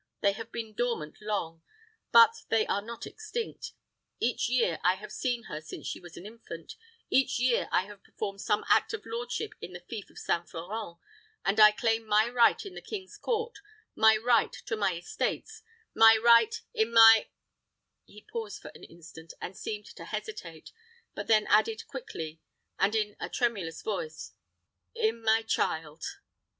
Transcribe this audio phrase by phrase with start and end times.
[0.21, 1.61] They have been dormant long;
[2.11, 3.73] but they are not extinct.
[4.19, 6.73] Each year have I seen her since she was an infant;
[7.11, 10.49] each year have I performed some act of lordship in the fief of St.
[10.49, 10.97] Florent;
[11.45, 13.59] and I claim my right in the King's Court
[13.93, 15.61] my right to my estates
[15.93, 17.29] my right in my"
[18.07, 20.71] He paused for an instant, and seemed to hesitate;
[21.13, 22.41] but then added, quickly,
[22.79, 24.33] and in a tremulous voice,
[24.95, 26.03] "in my child."